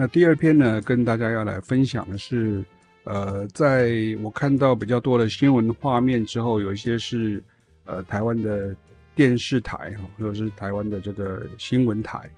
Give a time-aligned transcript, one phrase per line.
[0.00, 2.64] 那第二篇呢，跟大家要来分享的是，
[3.02, 7.42] 呃，在我看到比较多的新闻画面之后，有一些是
[7.84, 8.72] 呃台湾的
[9.16, 12.30] 电视台哈，或者是台湾的这个新闻台，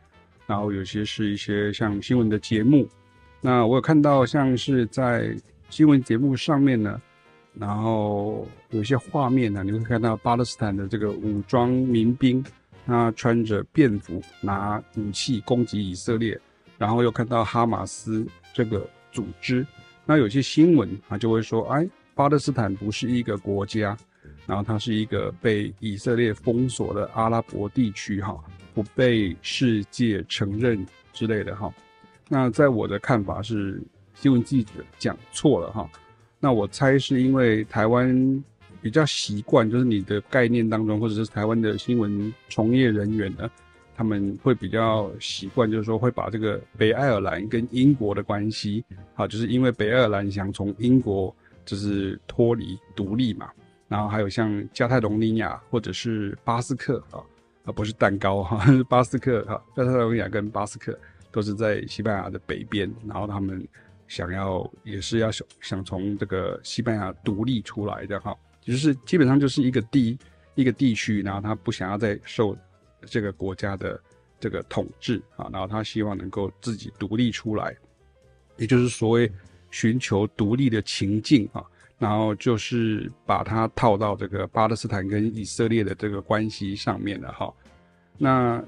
[0.46, 2.88] 然后有些是一些像新闻的节目。
[3.42, 5.36] 那我有看到像是在
[5.68, 6.98] 新闻节目上面呢，
[7.52, 12.42] 然后有些画面呢，你会看到巴勒斯坦的这个武装民兵，
[12.86, 16.40] 他穿着便服，拿武器攻击以色列。
[16.80, 19.66] 然后又看到哈马斯这个组织，
[20.06, 23.94] 那有些新闻啊就会说，哎，巴勒斯坦不是一个国家，
[24.46, 28.34] 然后它是一个被以色列封锁的阿拉伯地区，哈，
[28.72, 31.70] 不被世界承认之类的，哈。
[32.30, 33.78] 那在我的看法是，
[34.14, 35.86] 新闻记者讲错了，哈。
[36.38, 38.42] 那我猜是因为台湾
[38.80, 43.50] 比较习惯，就是你的概念当中，或者是台湾的新闻从业人员呢。
[44.00, 53.50] 他们会比较习惯，就是说会把这个北爱尔兰跟英国的关系，好，就是因为北爱尔兰想从英国就是脱离独立嘛，
[53.88, 57.20] 然后还有像加泰隆尼亚或者是巴斯克啊，
[57.66, 60.98] 啊不是蛋糕哈，是 巴斯克哈，加泰隆尼亚跟巴斯克
[61.30, 63.62] 都是在西班牙的北边，然后他们
[64.08, 70.18] 想要也是要想想从这个西班牙独立出来的哈，就是基本上就是一个地
[70.54, 72.56] 一个地区，然后他不想要再受。
[73.06, 74.00] 这个国家的
[74.38, 77.76] 这个统治啊，然后他希望能够自己独立出来，
[78.56, 79.30] 也就是所谓
[79.70, 81.64] 寻求独立的情境啊，
[81.98, 87.52] 然后就是把它套到这个巴勒斯坦跟以色列的这个关系上面了哈。
[88.18, 88.62] 那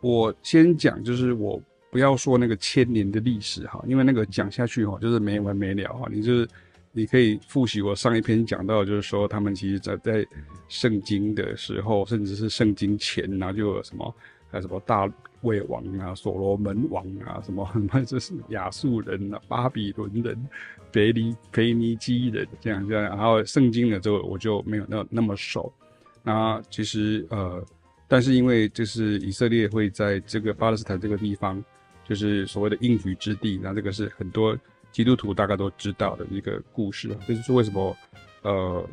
[0.00, 6.48] 我先讲，就是我不要说那个千年的历史哈，因为那个讲下去哈，就是没完没了哈，你就是。
[6.92, 10.26] 你可以复习我上一篇讲到，就是说他们其实在在
[10.68, 14.12] 圣经的时候，甚至是圣经前，然后就有什么
[14.50, 15.08] 还有什么大
[15.42, 20.48] 卫王啊、所罗门王啊，什么什么就是亚述人啊、巴比伦人、
[20.92, 23.04] 腓尼腓尼基人这样这样。
[23.04, 25.72] 然后圣经的就我就没有那那么熟。
[26.24, 27.64] 那其实呃，
[28.08, 31.64] 但是因为就是以色列会在这个巴勒斯坦这个地方，
[32.04, 34.58] 就是所谓的应许之地，那这个是很多。
[34.92, 37.96] 基督徒大概都知道的一个故事，这就是为什么，
[38.42, 38.84] 呃，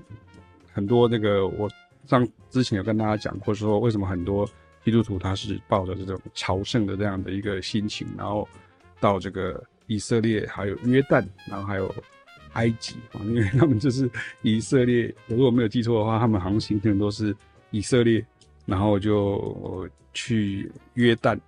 [0.71, 1.69] 很多那个我
[2.05, 4.47] 上之前有跟大家讲过，说为什么很多
[4.83, 8.47] 基督徒他是抱着这种朝圣的这样的一个心情，然后
[8.99, 11.93] 到这个以色列，还有约旦，然后还有
[12.53, 14.09] 埃及啊，因为他们就是
[14.41, 17.35] 以色列，如果没有记错的话，他们航行可能都是
[17.71, 18.25] 以色列，
[18.65, 21.39] 然后就去约旦。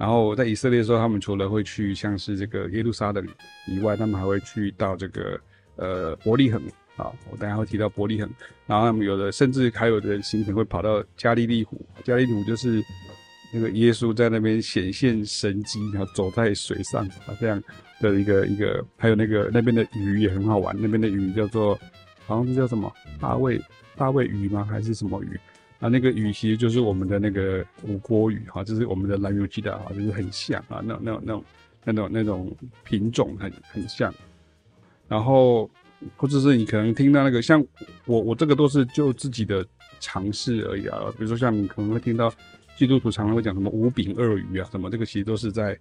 [0.00, 3.22] 然后在以色列的时候，他们除了会去像是这个耶路撒冷
[3.68, 5.38] 以外，他们还会去到这个
[5.76, 6.58] 呃伯利恒
[6.96, 8.26] 啊，我等下会提到伯利恒。
[8.66, 12.82] 然后他们有的甚至还有的行程会跑到加利利湖，加利利湖就是
[13.52, 17.62] 那个耶稣在那边显现神迹，然后走在水上啊这样
[18.00, 21.78] 的一个一个，还有那个那边的鱼也很好玩，那边的鱼叫做
[22.26, 22.90] 好像是叫什么
[23.20, 23.60] 大卫
[23.96, 24.64] 大卫鱼吗？
[24.64, 25.38] 还是什么鱼？
[25.80, 31.44] 啊，那个鱼其实就是我们的那个吴郭鱼哈，就是我们的兰屿基的哈，就是很像啊，那那种那种
[31.84, 34.14] 那种那种品种很很像。
[35.08, 35.68] 然后
[36.16, 37.64] 或者是你可能听到那个像
[38.04, 39.66] 我我这个都是就自己的
[40.00, 42.30] 尝试而已啊，比如说像你可能会听到
[42.76, 45.78] 基督徒常常会讲什么五饼二鱼啊，什么这个其实都是在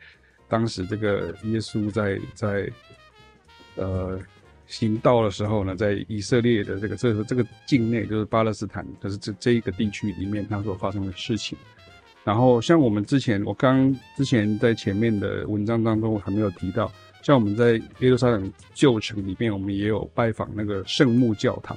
[0.48, 2.72] 当时这个耶稣在在
[3.76, 4.18] 呃。
[4.70, 11.58] 行道的时候呢，在以色列的这个这个这个境内，就是巴勒斯坦，就是这这一个地区里面，它所发生的事情。
[12.24, 16.92] 然后像我们之前，我刚之前在前面的文章当中我还没有提到，
[17.24, 21.76] 像我们在耶路撒冷旧城里面，我们也有拜访那个圣墓教堂。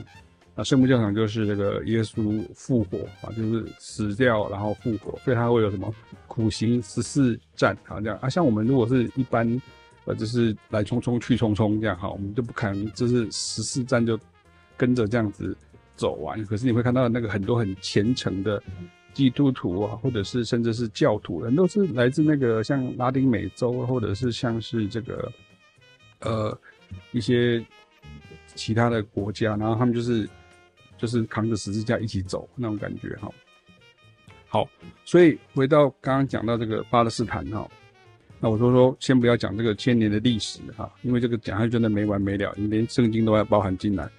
[0.54, 5.90] 啊，圣墓教堂就是这个耶稣复活啊，就是死掉然后复活，所以它会有什么
[6.26, 8.28] 苦行十四站啊这样啊。
[8.28, 9.58] 像我们如果是一般。
[10.04, 14.18] 呃，就是来匆匆去匆匆这样哈，我们就不可能就是十四站就
[14.76, 15.56] 跟着这样子
[15.94, 16.44] 走完。
[16.46, 18.60] 可是你会看到那个很多很虔诚的
[19.14, 25.32] 基督徒啊，或者是甚至是教徒人，都是来自那个像拉丁美洲，或者是像是这个
[26.18, 26.58] 呃
[27.12, 27.64] 一些
[28.56, 30.28] 其他的国家，然后他们就是
[30.98, 33.30] 就是扛着十字架一起走那种感觉哈。
[34.48, 34.68] 好，
[35.04, 37.70] 所以回到刚刚讲到这个巴勒斯坦哈。
[38.44, 44.10] 那我说说，先不要讲这个千年的历史哈，因为这个讲下去真的没完没了，你连圣经都要包含进来。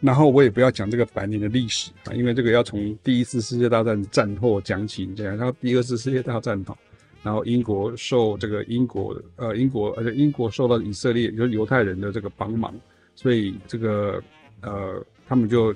[0.00, 6.76] 然后我也不要讲这个百年的历史啊，因为这个要从第一次世界大战战后讲起，这样，然后第二次世界大战哈，
[7.22, 12.74] 然后英国受这个英国呃英国而且英国受到以色列就是犹太人的这个帮忙，
[13.14, 14.22] 所以这个
[14.60, 15.74] 呃他们就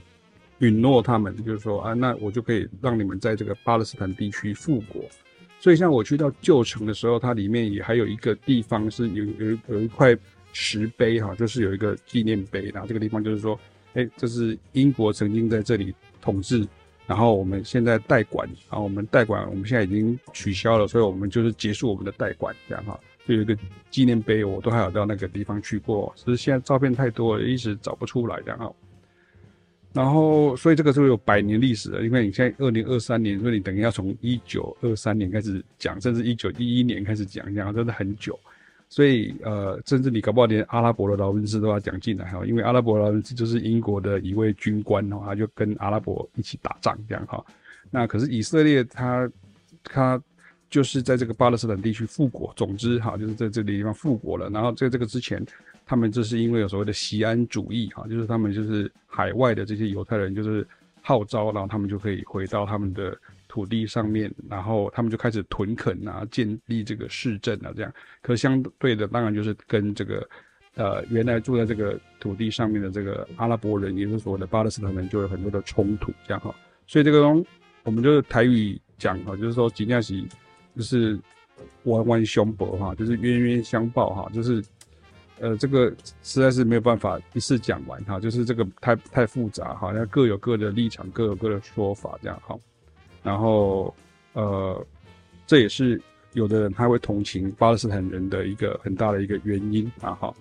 [0.58, 5.02] 允诺他们就是说啊，那我就可以让你们在这个巴勒斯坦地区复国。
[5.64, 10.14] 所以像我去到旧城的时候，它里面也还有一个地方是有有有一块
[10.52, 13.58] 石碑哈，就是有一个纪念碑，然后这个地方就是说，
[13.94, 16.68] 哎，这是英国曾经在这里统治，
[17.06, 23.56] 然后我们现在代管，然后我们代管我们现在已经取消了，所以我们就是结束我们的代管这样哈，就有一个
[23.90, 28.70] 纪念碑，我都还有到那个地方去过，只是现在照片太多了，一直找不出来这样哈。
[29.94, 38.36] 然后，所以这个是有百年历史的，因为你现在二零二三年，所以你等于要从一九二三年开始讲，甚至一九一一年开始讲，讲真的很久。
[38.88, 47.44] 所以，呃，甚至你搞不好连阿拉伯的劳伦斯都要讲进来哈，因为阿拉伯劳伦斯就是英国的一位军官哈，他就跟阿拉伯一起打仗这样哈。
[47.88, 49.30] 那可是以色列他
[49.84, 50.20] 他
[50.68, 54.50] 就是在这个巴勒斯坦地区复国，总之哈，就是在这里地方复国了。
[54.50, 55.40] 然后在这个之前。
[55.86, 60.66] 他们这是因为有所谓的锡安主义哈，就是他们就是海外的这些犹太人就是
[61.02, 63.14] 号召，然后他们就可以回到他们的
[63.48, 67.92] 土地上面，然后他们就开始屯垦啊，建立这个市镇啊，这样。
[68.22, 70.26] 可相对的，当然就是跟这个
[70.76, 76.54] 呃原来住在这个土地上面的这个阿拉伯人，也就是所谓的巴勒斯坦人，就有很多的冲突，这样哈。
[76.86, 77.44] 所以这个东
[77.82, 80.26] 我们就是台语讲哈，就是说吉尼亚西
[80.74, 81.18] 就是
[81.82, 84.64] 弯弯相报哈，就是冤冤相报哈，就是。
[85.40, 85.92] 呃，这个
[86.22, 92.56] 实在是没有办法一次讲完哈，就是这个太太复杂哈，那各有各的立场，各有各的说法这样哈。
[93.20, 93.92] 然后
[94.34, 94.86] 呃，
[95.44, 96.00] 这也是
[96.34, 100.32] 有的人他会同情巴勒斯坦人的一个很大的一个原因啊哈，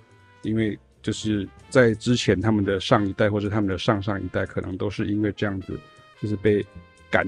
[0.44, 5.80] 因为就是在之前他们的上一代或者他们的上上一代，可能都是因为这样子，
[6.22, 6.63] 就是被
[7.10, 7.28] 赶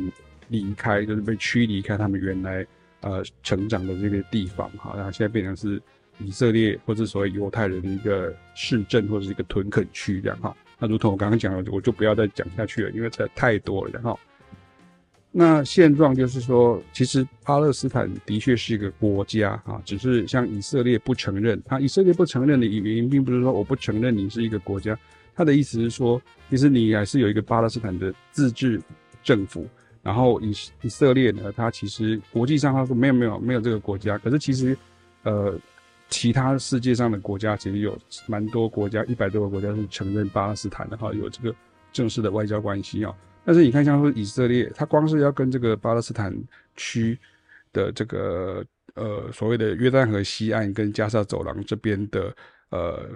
[0.50, 2.64] 离开，就是被驱离开他们原来
[3.02, 5.82] 呃成长的这个地方哈，然后现在变成是。
[6.20, 14.18] 以色列或者所谓犹太人的一个市镇或者是一个屯垦区这样哈，那如同我刚刚讲的，我就不要再讲下去了，因为这太多了然后。
[15.38, 21.62] 那现状就是说，其实巴勒斯坦的确是一个国家啊，只是像以色列不承认。
[21.66, 24.98] 他以色列不承认的原因，并不是说我不承认你是一个国家，
[25.36, 28.82] 他的意思是说，其实你还是有一个巴勒斯坦的自治
[29.22, 29.68] 政府。
[30.02, 30.54] 然后以
[30.84, 34.78] 以色列呢，他其实国际上他说没有没有没有这个国家，可是其实
[35.24, 35.60] 呃。
[36.10, 37.98] 其他世界上的国家其实有
[38.28, 41.54] 蛮多国家，一百多个国家是承认巴勒斯坦的哈，有这个
[41.92, 43.14] 正式的外交关系啊。
[43.44, 46.34] 但是你看，像说以色列，它光是要跟这个巴勒斯坦
[46.76, 47.18] 区
[47.74, 48.64] 的这个
[48.94, 52.36] 呃所谓的约旦河西岸跟加沙走廊这边的
[52.70, 53.08] 呃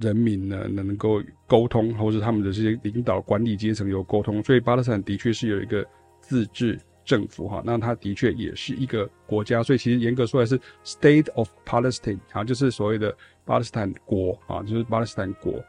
[0.00, 5.86] 人民呢，能够沟通，或者他们的这些领导管理阶层有沟通，所以巴勒斯坦的确是有一个
[6.20, 6.78] 自治。
[7.10, 13.12] 政府哈，那它的确也是一个国家，所以其实严格说来是 State of Palestine 啊，就是所谓的
[13.44, 15.60] 巴勒斯坦国啊，就是巴勒斯坦国。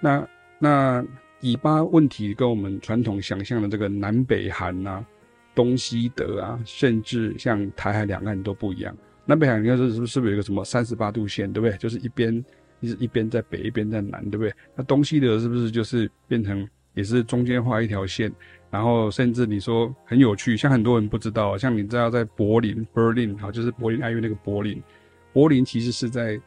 [0.00, 0.26] 那
[0.58, 1.06] 那
[1.40, 5.06] 以巴问题跟我们传统想象的这个南北韩呐、啊、
[5.54, 8.92] 东西德啊，甚至像台海两岸都不一样。
[9.26, 11.78] 南北韩应该是是不是是不是有一个什么三十八度线，对不对？
[11.78, 12.44] 就是一边
[12.80, 14.52] 一一边在北，一边在南，对不对？
[14.74, 18.32] 那东西德是不是就是变成也是中间画一条线？
[18.70, 24.80] 然后甚至你说很有趣，像很多人不知道，像你知道在柏林 （Berlin） 哈，就是柏林爱乐那个柏林，
[25.32, 26.40] 柏林其实是在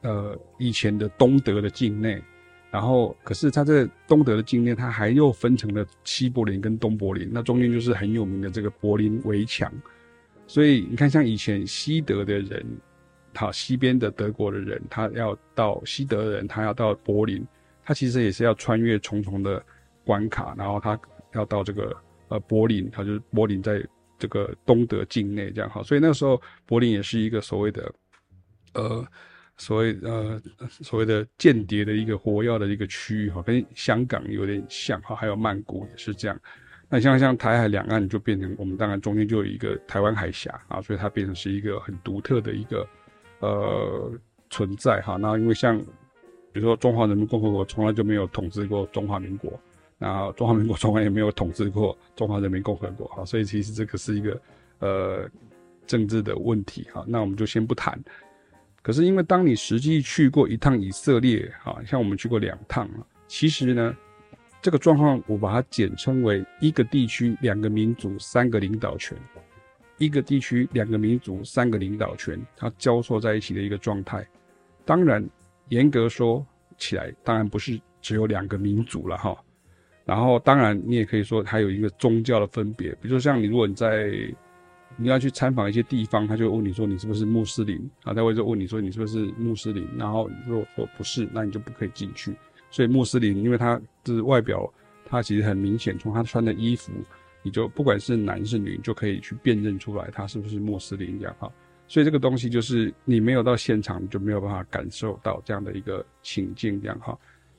[0.00, 2.22] 呃以前的东德的境内，
[2.70, 9.70] 然后可是它在东德的境内，它还又分成了西柏林跟东柏林，那中间就是很有名的这个柏林围墙，
[10.46, 12.64] 所以你看像以前西德的人，
[13.34, 17.46] 好西边的德国的人，他要到西德人，他要到柏林，
[17.84, 19.62] 他其实也是要穿越重重的
[20.08, 20.98] 关卡，然后他。
[21.34, 21.94] 要到这个
[22.28, 23.86] 呃柏林，它就是柏林在
[24.18, 27.92] 这个东德境内这样哈，所以那时候柏林也是一个所谓的
[28.72, 29.06] 呃
[29.58, 36.40] 所谓呃所谓的间谍的一个活跃的一个区域哈，跟香港有点像哈，还有曼谷也是这样。
[36.88, 42.88] 那像像台海两岸就变成我们当然中间就有一个台湾海峡啊，所以它变成是一个很独特的一个
[43.40, 44.10] 呃
[44.48, 45.18] 存在哈。
[45.18, 45.78] 那因为像
[46.52, 49.52] 比如说中华人民共和国从来就没有统治过中华民国。
[49.98, 54.40] 那中华民国从来也没有统治过中华人民共和国，哈，所以其实这个是一个
[54.78, 55.28] 呃
[55.88, 58.00] 政治的问题，哈，那我们就先不谈。
[58.80, 62.88] 可是因为当你实际去过一趟以色列，哈，像我们去过两趟，
[63.26, 63.94] 其实呢，
[64.62, 69.18] 这个状况我把它简称为一个地区两个民族三个领导权，
[69.98, 74.24] 一个地区两个民族三个领导权，它交错在一起的一个状态。
[74.84, 75.28] 当然，
[75.70, 76.46] 严格说
[76.78, 79.36] 起来，当然不是只有两个民族了，哈。
[80.08, 84.10] 然后，当然，你也可以说还有一个宗教的分别，比如说像你，如果你在
[84.96, 88.14] 你要去参访一些地方，他就问你说你是不是穆斯林啊？
[88.14, 89.86] 他会就问你说你是不是穆斯林？
[89.98, 92.34] 然后如果说不是，那你就不可以进去。
[92.70, 94.66] 所以穆斯林，因为他就是外表，
[95.04, 96.90] 他其实很明显，从他穿的衣服
[97.42, 101.52] 你就不管是男是女，就可以去辨认出来他是不是穆斯林这样哈。
[101.86, 107.14] 所以这个东西就是你没有到现场，你就没有办法感受到这样的一个情境这样哈。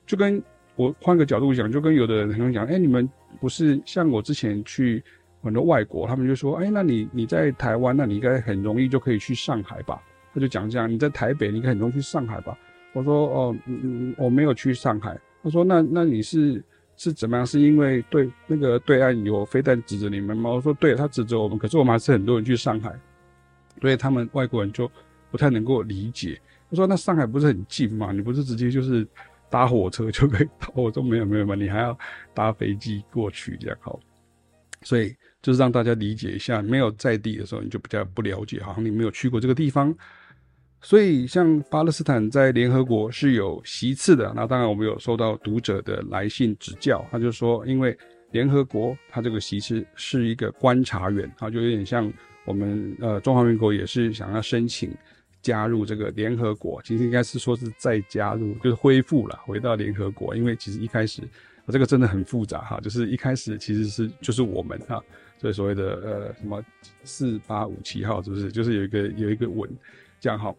[0.07, 0.41] 就跟
[0.79, 3.07] 我换个角度讲，就跟有的人可能讲，哎，你们
[3.41, 5.03] 不是像我之前去
[5.43, 10.01] 很多外国，他们就说，哎，那你你在台湾，那你应该很容易就可以去上海吧？
[10.33, 12.57] 他就讲这样，你在台北，你应该很容易去上海吧？
[12.93, 15.19] 我说，哦，嗯嗯，我没有去上海。
[15.43, 16.63] 他说，那那你是
[16.95, 17.45] 是怎么样？
[17.45, 20.49] 是因为对那个对岸有飞弹指着你们吗？
[20.49, 22.97] 我说，对，他指着我们，可是我们还是很多人去上海。
[23.81, 24.89] 所以他们外国人就
[25.29, 26.39] 不太能够理解。
[26.69, 28.11] 他说：“那上海不是很近吗？
[28.11, 29.07] 你不是直接就是
[29.49, 31.97] 搭火车就可以到？”我说：“没有没有嘛，你还要
[32.33, 33.99] 搭飞机过去这样好。”
[34.83, 39.93] 所以就是让大家理解一下，没有在地的时候你就比较不了解，好像你没有去过这个地方。
[40.81, 44.31] 所以像巴勒斯坦在联合国是有席次的。
[44.35, 47.97] 那当然我们有收到读者的来信指教，他就说，因为
[48.31, 52.11] 联合国他这个席次是一个观察员啊，就有点像。
[52.45, 54.89] 我们呃，中华民国也是想要申请
[55.41, 60.35] 加入这个联合国，其实应该是说是再加入，就是恢复了，回到联合国。
[60.35, 61.21] 因为其实一开始，
[61.67, 65.01] 这个真的很复杂哈，就是一开始其实是就是我们哈，
[65.37, 66.63] 所以所谓的呃什么
[67.03, 68.51] 四八五七号是不是？
[68.51, 69.69] 就是有一个有一个文
[70.19, 70.53] 这样哈。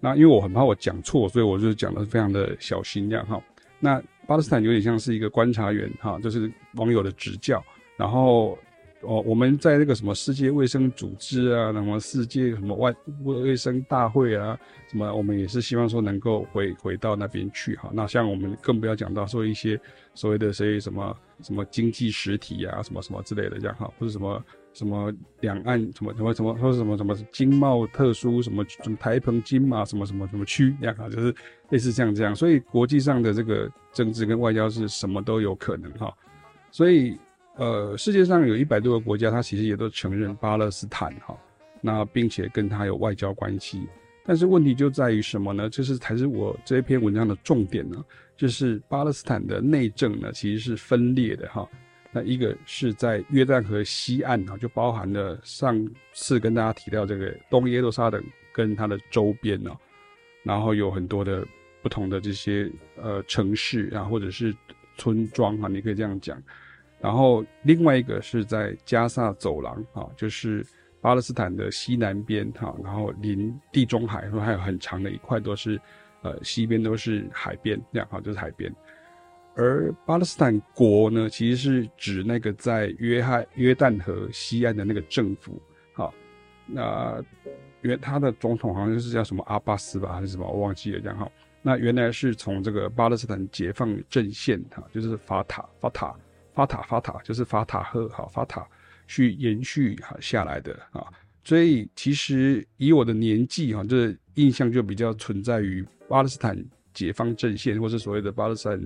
[0.00, 3.42] 那因为我很怕我讲错，所以我就讲的非常的小心这样哈。
[3.78, 7.62] 那巴勒斯坦有点像是一个观察员哈，就是网友的指教，
[7.96, 8.58] 然后。
[9.02, 17.90] 哦，我们在那个什么世界卫生组织啊，什么世界什么外卫生大会啊，什么我们也是希望说能够回回到那边去哈。
[17.94, 19.80] 那像我们更不要讲到说一些
[20.14, 31.34] 所谓的谁什么什么经济实体啊，什么什么之类的这样哈，或者什么什么两岸什么什么什么或者什么什么经贸特殊什么什么台澎金马什么什么什么区这样哈，就是
[31.70, 32.36] 类似像这样。
[32.36, 36.14] 所以国际上的这个政治跟外交是什么都有可能哈，
[36.70, 37.16] 所以。
[37.56, 41.36] 呃，世界上有一百多个国家，它其实也都承认巴勒斯坦哈，
[41.80, 43.86] 那并且跟它有外交关系。
[44.24, 45.68] 但是问题就在于什么呢？
[45.68, 48.02] 就是才是我这一篇文章的重点呢，
[48.36, 51.68] 就是巴勒斯坦的内政呢其实是分裂的哈。
[52.12, 59.70] 那一个是在约旦河西岸啊，就包含了上次跟大家提到这个东耶路撒冷跟它的周边呢，
[60.42, 61.44] 然后有很多的
[61.82, 64.54] 不同的这些呃城市啊，或者是
[64.96, 66.40] 村庄啊，你可以这样讲。
[67.00, 70.64] 然后另外一个是在加萨走廊啊，就是
[71.00, 75.80] 巴勒斯坦的西南边哈，然后临地中海，说还有很长的一块都是，
[76.20, 78.70] 呃，西边都是海边，这样哈，就是海边。
[79.56, 85.60] 而巴勒斯坦国呢，其实是指那个在约翰约旦河西岸的那个政府，
[85.94, 86.12] 啊，
[86.66, 87.24] 那
[87.80, 91.30] 原他的总统好像是叫什么阿巴斯吧，还是什么，我忘记了，这样哈。
[91.62, 96.14] 那原来是从这个巴勒斯坦解放阵线哈，就是法塔法塔。
[96.52, 98.66] 法塔法塔就是法塔赫哈法塔
[99.06, 101.06] 去延续哈下来的啊，
[101.44, 106.56] 所以其实以我的年纪哈，这印象就比较存在于巴勒斯坦
[106.92, 108.80] 解放阵线，或是所谓的巴勒斯坦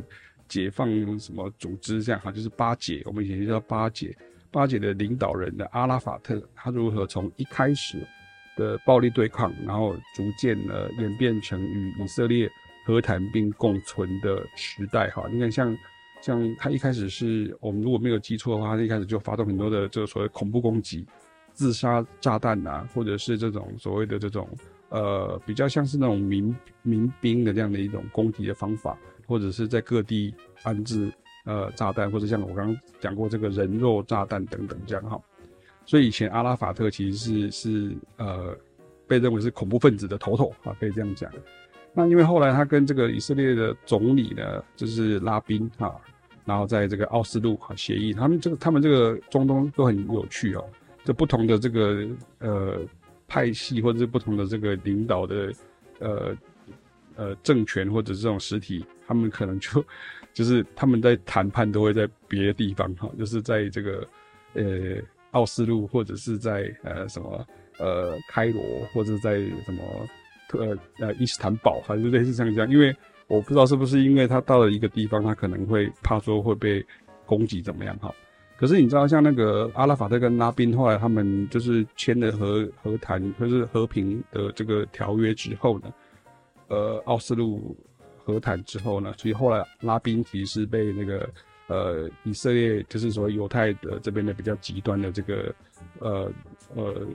[0.46, 4.16] 解放什么组织这样哈，就是巴解，我们以前叫巴解，
[4.50, 8.06] 巴解的领导人的阿拉法特，他如何从一开始
[8.56, 12.50] 的暴力对抗，然后逐渐的演变成与以色列
[12.86, 15.76] 和谈并共存的时代哈，你看像。
[16.24, 21.04] 像他一开始是我们如果没有记错的话，他一开始就发动很多的这个所谓恐怖攻击、
[21.52, 24.48] 自杀炸弹啊，或者是这种所谓的这种
[24.88, 31.12] 呃比较像是那种民民兵的这样的一种攻击的方法，或者是在各地安置
[31.44, 35.20] 呃炸弹，或者像我刚刚讲过这个人肉炸弹等等这样哈。
[35.84, 38.56] 所以以前阿拉法特其实是是呃
[39.06, 41.30] 被认为是恐怖分子的头头啊，可以这样讲。
[41.92, 45.94] 那因为后来他跟这个以色列的总理呢，就是拉宾哈。
[46.44, 50.64] 然后在这个奥斯陆哈协议，他们这个他们这个中东都很有趣哦，
[51.02, 52.06] 这不同的这个
[52.38, 52.78] 呃
[53.26, 55.52] 派系或者是不同的这个领导的
[56.00, 56.36] 呃
[57.16, 59.82] 呃政权或者这种实体，他们可能就
[60.34, 64.06] 就是他们在谈判都会在别的地方哈，就是在这个
[64.52, 64.62] 呃
[65.30, 67.46] 奥斯陆或者是在呃什么
[67.78, 69.82] 呃开罗或者在什么
[70.48, 72.94] 特呃伊斯坦堡，还是类似像这样，因为。
[73.26, 76.84] 我不知道是不是因为他到了一个地方，他可能会怕说会被
[77.24, 78.14] 攻击怎么样哈。
[78.56, 85.92] 可是你知道，像那个阿拉法特跟拉宾后来他们就是签了和和谈，就是和平的这个条约之后呢，
[86.68, 87.76] 呃，奥斯陆
[88.24, 91.28] 和谈之后呢，所以后来拉宾其实是被那个
[91.66, 95.54] 呃以色列，就是说犹太的这边的比较极端的这个
[95.98, 96.30] 呃
[96.74, 97.06] 呃。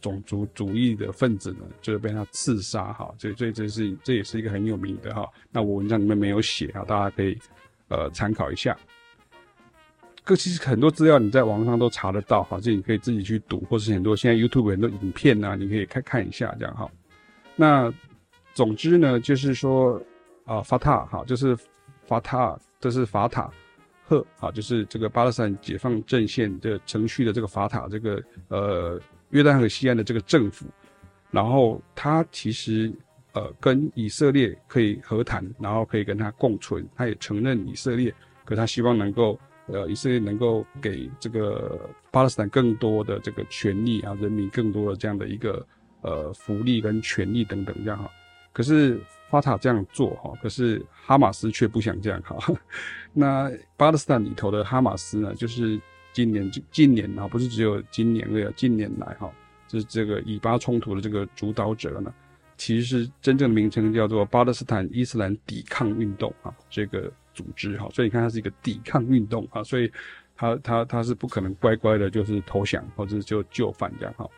[0.00, 5.28] 种族主义的分子呢，就是被他刺杀哈，所以这这是这也是一个很有名的哈。
[5.50, 7.38] 那我文章里面没有写啊，大家可以
[7.88, 8.76] 呃参考一下。
[10.24, 16.88] 各其实很多资料你在网上都查得到哈，这你可以自己去读，或是很多现在 YouTube 很多影片呐、啊，你可以看看一下这样哈。
[17.56, 17.92] 那
[18.54, 20.00] 总之呢，就是说
[20.44, 21.56] 啊，法塔哈，就是
[22.06, 23.50] 法塔，这是法塔
[24.04, 29.00] 赫啊，就是这个巴勒斯坦解放阵线的程序的这个法塔，这个呃
[29.32, 30.64] 约旦河西岸的这个政府，
[31.30, 32.90] 然后他其实
[33.32, 38.14] 呃跟以色列可以和谈，然后可以跟他共存，他也承认以色列，
[38.46, 39.38] 可他希望能够。
[39.68, 45.64] 呃，以色列能够给这个巴勒斯坦更多的这个权利啊，人民更多的这样的一个
[46.00, 48.10] 呃福利跟权利等等这样哈。
[48.52, 52.36] 可是法塔这样做哈，可是哈马斯却不想这样哈。
[53.14, 55.80] 那巴勒斯坦里头的哈马斯呢，就是
[56.12, 59.30] 今年近年啊，不是只有今年而已，近年来哈，
[59.68, 62.12] 就是这个以巴冲突的这个主导者呢，
[62.56, 67.12] 其实真正的名称叫做巴勒斯坦伊斯兰抵抗运动啊，这个。
[67.34, 69.90] 组织哈，所以你看它是一个抵抗运动啊，所以
[70.36, 74.28] 它它它是不可能乖乖的，就是投降或者就就范这样哈。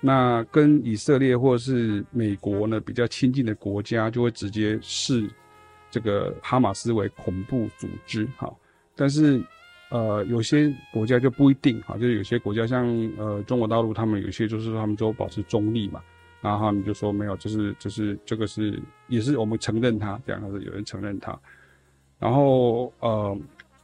[0.00, 5.30] 那跟以色列或是美国呢比较亲近的国家，就会直接视
[5.88, 8.52] 这个哈马斯为恐怖组织哈。
[8.96, 9.40] 但是
[9.92, 12.86] 呃，有些国家就不一定哈，就是有些国家像
[13.18, 16.02] 呃中国大陆，他们有些就是他们都保持中立嘛，
[16.40, 21.38] 然后他们就说没有，就是就是这个是也是我们承认他这样，还是有人承认他。
[22.18, 23.38] 然后，呃，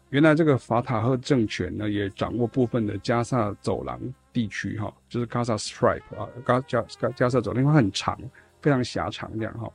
[0.08, 4.00] 原来这个法塔赫政权呢，也掌握部分的加萨走廊
[4.32, 8.18] 地区，哈，就是 Gaza Strip 啊，加加加萨走廊，因为很长，
[8.62, 9.70] 非常狭长这样哈。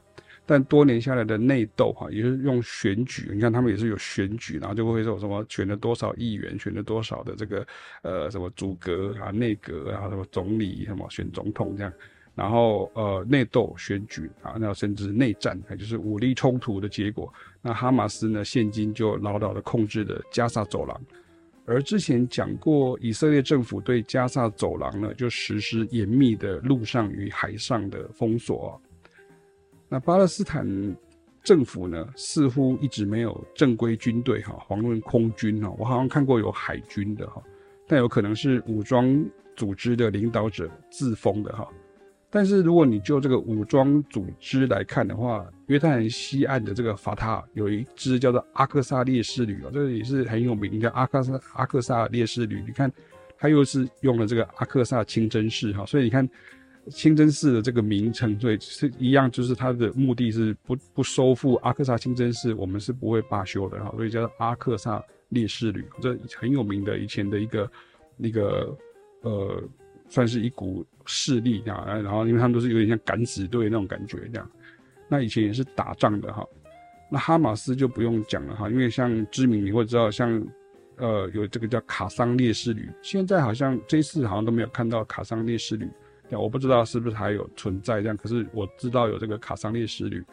[0.46, 7.66] 但多年下来的内斗，哈，也是用选举，你看他们也是有选举，然后就会说什么选了多少议员，选了多少的这个
[8.02, 11.94] 呃什么组阁啊、内阁啊、什么总理什么选总统这样。
[12.36, 17.32] 然后呃内斗选举啊，那甚至内战，就是武力冲突的结果。
[17.62, 21.00] 那哈马斯呢，现今就牢牢的控制了加沙走廊。
[21.66, 28.82] 而之前讲过，以色列政府对加萨走廊呢，就实施严密的陆上与海上的封锁。
[29.94, 30.68] 那巴勒斯坦
[31.44, 37.40] 政府呢，似乎一直没有正规军队哈，遑论空军哈，我好像看过有海军的哈，
[37.88, 39.24] 但有可能是武装
[39.56, 41.68] 组织的领导者自封的哈。
[42.32, 52.64] 但是如果你就这个武装组织来看的话，约旦西岸的这个法塔有一支叫做阿克萨烈士旅哦，这个也是很有名，叫阿克萨阿克萨烈士旅。
[52.66, 52.92] 你看，
[53.38, 56.28] 他又是用了这个阿克萨清真寺哈，所以你看
[56.90, 67.72] 清真寺的这个名称，所以是一样，就是它的目的是不不收复阿克萨清真寺，我们是不会罢休的哈，所以叫阿克萨烈士旅，这很有名的以前的一个
[68.18, 68.78] 那个
[69.22, 69.64] 呃。
[70.10, 74.52] 算是一股势力这样，然后因为他们都是有点像敢死队那种感觉这样，
[75.08, 76.46] 那以前也是打仗的哈。
[77.10, 80.46] 那哈马斯就不用讲了哈，因为像知名你会知道像，
[80.98, 85.90] 呃，有这个叫卡桑烈士旅，现在好像这次好像都没有看到卡桑烈士旅，
[86.32, 90.24] 我不知道是不是还有存在这样，可是我知道有这个卡桑烈士旅。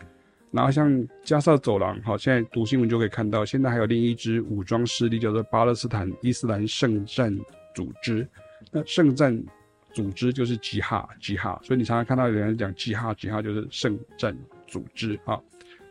[0.50, 7.36] 然后像加沙走廊，哈，现在读新闻就可以看到，现在还有另一支武装势力叫做巴勒斯坦伊斯兰圣战
[7.74, 8.28] 组织，
[8.70, 9.42] 那圣战。
[9.92, 14.32] 组织就是吉哈吉哈，所以你常常看到有人讲吉哈吉哈就是圣战
[14.68, 15.36] 组织啊，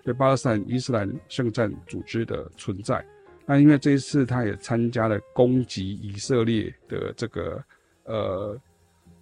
[0.05, 3.05] 对巴勒斯坦伊斯兰圣战组织的存在。
[3.45, 7.61] 那因为这一次他也参加了攻击以色列的这个
[8.05, 8.57] 呃，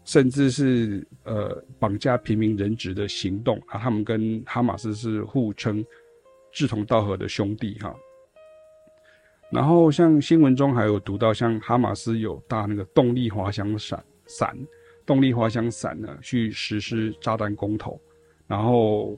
[0.07, 5.85] 甚至是呃绑架平民人质的行动啊，他们跟哈马斯是互称
[6.51, 7.93] 志同道合的兄弟哈。
[9.51, 14.03] 然后像新闻中还有读到，像哈马斯有搭那个动力滑翔伞。
[14.29, 14.57] 伞，
[15.05, 17.97] 动力滑翔伞呢，去实施炸弹空投，
[18.45, 19.17] 然后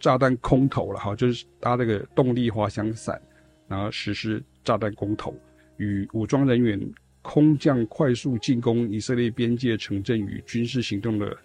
[0.00, 3.20] 炸弹空投了哈，就是搭这个动力滑翔伞，
[3.68, 5.32] 然后实施炸弹空投，
[5.76, 6.80] 与武装人员
[7.26, 11.36] 空降快速进攻以色列边界城镇与军事行动的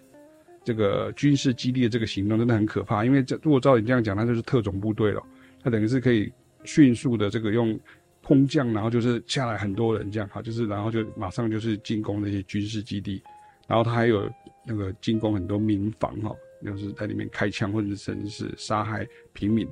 [0.62, 5.20] 这个军事基地的这个行动真的很可怕，因为这如果照你这样讲，那就是特种部队了，
[5.62, 7.78] 它等于是可以迅速的这个用。
[8.24, 13.20] 空降，然后就是下来很多人这样哈，就是然后就马上就是进攻那些军事基地，
[13.66, 14.30] 然后他还有
[14.64, 16.32] 那个进攻很多民房哈，
[16.64, 19.66] 就是在里面开枪或者甚至是杀害平民，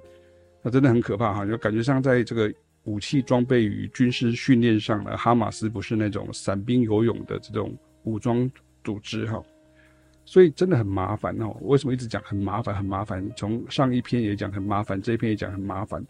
[0.62, 2.52] 那真的很可怕哈，就感觉上在这个
[2.84, 8.50] 武器装备与军事训练上呢，哈马斯不是那种散兵游勇的这种武装
[8.82, 9.42] 组织哈，
[10.24, 11.54] 所以真的很麻烦哦。
[11.60, 13.30] 为什么一直讲很麻烦很麻烦？
[13.36, 16.04] 从上一篇也讲很麻烦，这一篇也讲很麻烦。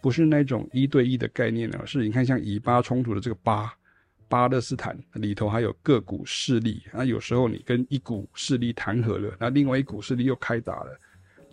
[0.00, 3.72] 不是那种一对一的概念呢，是你看像以巴冲突的这个巴
[4.28, 11.00] 巴勒斯坦里头还有各股势力，那有时候你跟一股势力谈和了，那另外一股势力又开打了，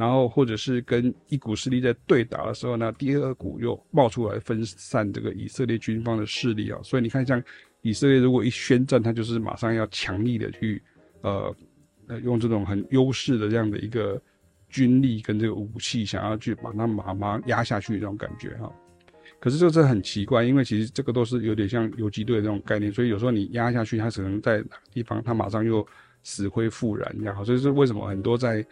[0.01, 6.79] 然后或者是跟一股势力在对打的时候呢，第二股又冒出来分散这个以色列军方的势力啊。
[6.81, 7.39] 所以你看，像
[7.83, 10.81] 以色列如果一宣战，他就是马上要强力的去
[11.21, 11.55] 呃
[12.23, 14.19] 用这种很优势的这样的一个
[14.69, 18.73] 军力跟这个武器，想要去把它马马上压下去这种感觉哈。
[19.39, 25.85] 可是这是很奇怪，因为其实这个都是有点像游击队这种概念，所以有时候你压下去，它可能在哪个地方，它马上又
[26.23, 27.45] 死灰复燃这样。
[27.45, 28.65] 所以是为什么很多在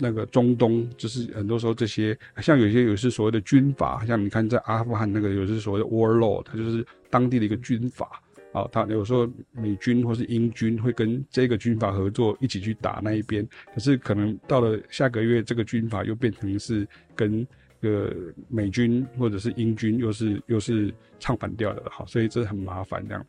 [0.00, 8.20] 那个中东就是很多时候这些像有些有些所谓的军阀，像你看在阿富汗那个有些所谓的 warlord，他就是当地的一个军阀
[8.52, 17.46] 啊，他有时候美军或是英军会跟这个军阀合作一起去打那一边，可是可能到了下个月这个军阀又变成是跟
[17.80, 18.12] 个
[18.48, 23.26] 美军或者是英军又是又是唱反调的了，好，所以这很麻烦这样。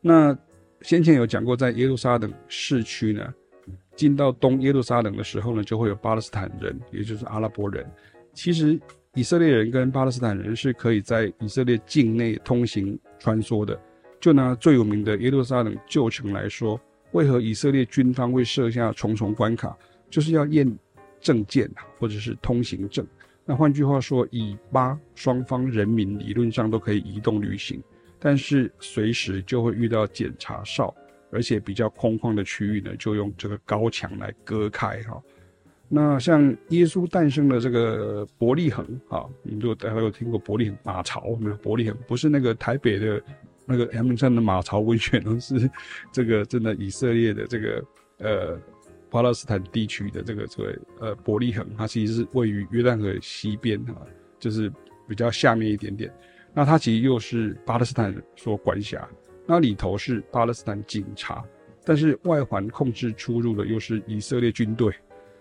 [0.00, 0.36] 那
[0.80, 3.32] 先前有讲过，在耶路撒冷市区呢。
[3.94, 7.84] 进到东耶路撒冷的时候呢，就会有巴勒斯坦人，也就是阿拉伯人。
[8.32, 8.80] 其实
[9.14, 13.78] 以色列人跟巴勒斯坦人是可以在以色列境内通行穿梭的。
[14.20, 19.76] 就拿最有名的耶路撒冷旧城来说，为何以色列军方会设下重重关卡？
[20.08, 20.78] 就是要验
[21.20, 23.06] 证件或者是通行证。
[23.44, 27.82] 那换句话说，以巴双方人民理论上都可以移动旅行，
[28.18, 30.94] 但是随时就会遇到检查哨。
[31.32, 35.20] 而且比较空旷的区域呢，就用这个高墙来隔开哈。
[35.88, 41.56] 那像耶稣诞生的这个伯利恒啊，你如果大家有听过伯利恒马槽没有？
[41.56, 43.22] 伯利恒不是那个台北的
[43.66, 45.70] 那个阳明山的马槽温泉，而是
[46.10, 47.84] 这个真的以色列的这个
[48.18, 48.60] 呃
[49.10, 53.94] 巴勒斯坦地区的这个这个呃伯利恒，它其实是位于约旦河西边哈，
[54.38, 54.72] 就是
[55.06, 56.10] 比较下面一点点。
[56.54, 59.06] 那它其实又是巴勒斯坦所管辖。
[59.44, 61.44] 那里头是巴勒斯坦警察，
[61.84, 64.94] 但是外环控制出入的又是以色列军队，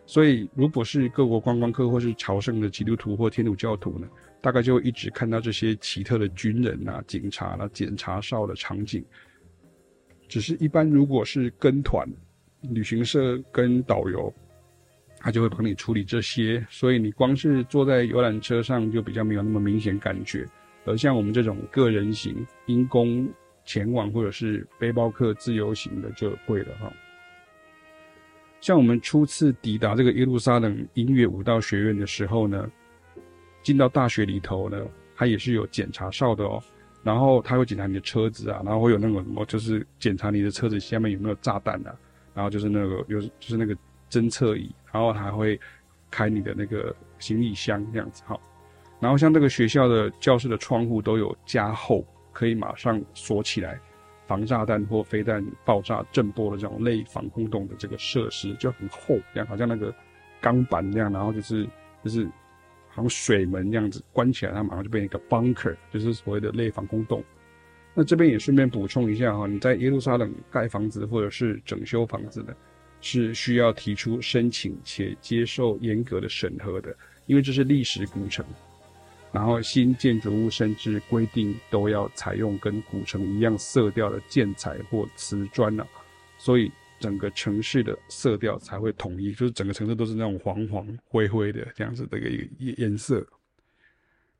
[0.08, 4.08] 所以如果是各国观光客或是朝圣的基督徒或天主教徒呢，
[4.42, 9.06] 大概就会一直看到这些奇特的军人啊、警察啊、检查哨的场景。
[10.28, 12.08] 只是一般如果是跟团，
[12.62, 14.34] 旅行社跟导游，
[15.20, 20.44] 他就会帮你处理这些，所以你光是坐在游览车上就比较没有那么明显感觉，
[20.86, 23.32] 而像我们这种个人型因公。
[23.72, 26.92] 前往或者是背包客自由行的就会了哈。
[28.60, 32.70] 像我们初次抵达这个耶路撒冷音乐舞蹈学院的时候呢，
[33.64, 34.78] 进到大学里头呢，
[35.16, 36.62] 它也是有检查哨的哦。
[37.02, 41.96] 然后他会检查你的车子啊，然后会有那种什么，就是检查你的车子下面有没有炸弹啊，
[42.34, 43.74] 然后就是那个有就是那个
[44.10, 45.58] 侦测仪，然后还会
[46.10, 48.38] 开你的那个行李箱这样子哈。
[49.00, 52.06] 然后像这个学校的教室的窗户都有加厚。
[52.32, 53.80] 可以马上锁起来，
[54.28, 59.94] 防炸弹或飞弹爆炸震波的这种类防空洞的这个设施就很厚，这样好像那个
[60.40, 61.68] 钢板那样，然后就是
[62.04, 62.26] 就是
[62.90, 67.24] 好像水门那样子关起来，它马上就变成一个 bunker，就是所谓的类防空洞。
[67.94, 72.54] 那这边也顺便补充一下哈，你在耶路撒冷盖房子或者是整修房子呢，
[73.02, 78.46] 是需要提出申请且接受严格的审核的，因为这是历史古城。
[79.32, 85.88] 然后新建筑物甚至规定都要采用跟古城一样色调的建材或瓷砖呢，
[86.38, 92.46] 所以整个城市的色调才会统一，就是整个城市都是那种黄黄灰灰的这样子的一个
[92.78, 93.26] 颜色。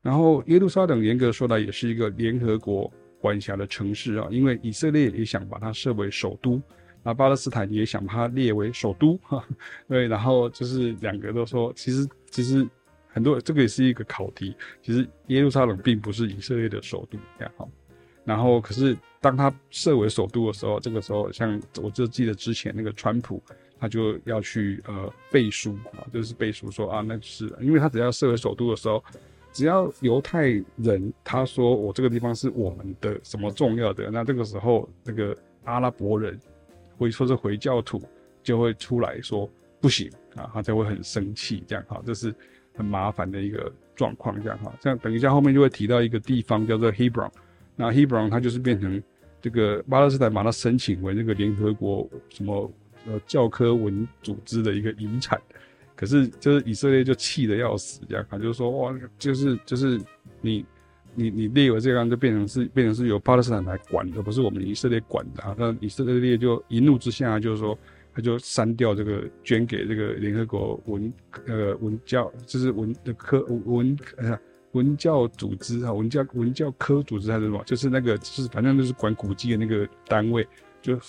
[0.02, 6.62] 然后耶路撒冷严格说来也是一个联合国管辖的城市啊，因为以色列也想把它设为首都，
[7.02, 9.48] 那巴勒斯坦也想把它列为首都哈，
[9.88, 12.68] 对，然后就是两个都说，其实其实。
[13.14, 14.56] 很多这个也是一个考题。
[14.82, 17.68] 其实耶路撒冷并不是以色列的首都，这样哈。
[18.24, 23.42] 然后可是当他设为首都的时候，这个时候像我就记得之前那个川普，
[23.80, 29.04] 他就要去呃背书啊，就是背书说啊，那是因为他只要设为首都的时候，
[29.52, 36.40] 只要犹太人他说我这个地方是我们的什么重要的，那这个时候那个阿拉伯人
[36.98, 38.00] 会说是回教徒
[38.44, 42.34] 就会出来说不行啊，他就会很生气这样哈，这是。
[42.82, 47.32] 很麻烦的一个状况，这样哈，这样等一下后面就会提到一个地方叫做 Hebron，
[47.76, 49.02] 那 Hebron 它就是变成
[49.40, 52.72] 这个巴勒斯坦把它申请为那个联合国什么
[53.06, 55.40] 呃教科文组织的一个遗产，
[55.96, 60.00] 可是就是以色列就气得要死，这样他，就说哇，就是就是
[60.42, 60.66] 你
[61.14, 67.78] 你你列为这样就变成是变成是由巴勒斯坦来管的，不是我们以色列管的啊，那以色列就一怒之下就是说。
[68.14, 71.14] 他就删掉这个捐给这个联合国文
[71.48, 74.38] 呃文教，就是文的科文呃
[74.74, 80.48] 文教组织啊，文教文教科组织还是什么，就是那个就是反正就是管古迹的那个单位，
[80.82, 81.00] 就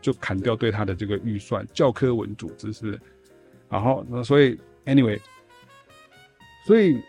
[0.00, 3.00] 就砍掉对他的这个预算，教科文组织是不是？
[3.68, 5.20] 然后那所以 anyway，
[6.66, 7.00] 所以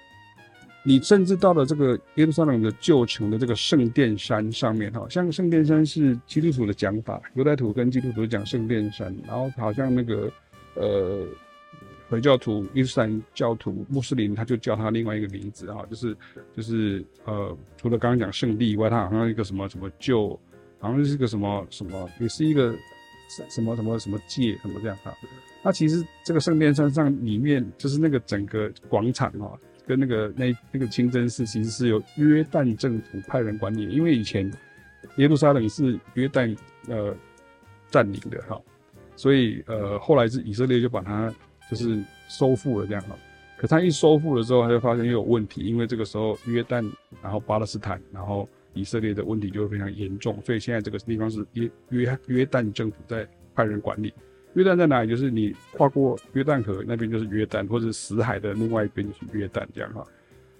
[0.83, 10.31] 你甚至到了这个耶路撒冷的旧城的这个圣殿山上面，哈，像圣殿山是基督徒的讲法，犹太徒跟基督徒讲圣殿山，然后好像那个
[10.75, 11.25] 呃。
[12.09, 16.13] 回教徒、伊斯兰教徒、穆斯林，他就叫他另外一个名字哈，就是
[16.53, 20.37] 就是呃，除了刚刚讲圣地以外，他好像一个什么什么旧，
[20.81, 22.75] 好像是一个什么什么，也是一个
[23.49, 25.13] 什么什么什么界什么这样哈。
[25.63, 34.51] 那其实这个圣殿山上里面，就是那个整个广场哈，跟那个那那个清真寺，其实是由约旦政府派人管理，因为以前
[35.17, 37.15] 耶路撒冷是约旦呃
[37.89, 38.61] 占领的哈，
[39.15, 41.33] 所以呃后来是以色列就把它。
[41.69, 43.15] 就是收复了这样哈，
[43.57, 46.85] 可他一收复了之后，他就发现又有问题，因为这个时候约旦，
[47.23, 54.13] 然后巴勒斯坦，然后以色列的问题就会非常严重，所以现在这个地方是约约约旦政府在派人管理。
[54.53, 55.09] 约旦在哪里？
[55.09, 60.05] 就是你跨过约旦河那边就是约旦，或者死海的另外一边就是约旦这样哈。